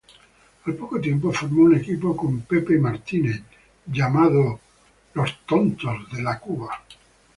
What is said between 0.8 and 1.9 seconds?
tiempo, formó un